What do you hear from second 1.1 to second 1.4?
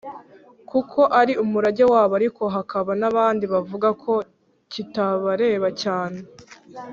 ari